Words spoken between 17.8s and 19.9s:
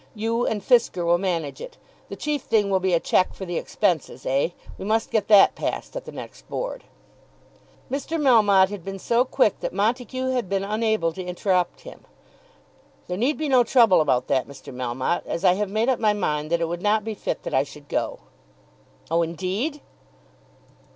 go." "Oh, indeed!"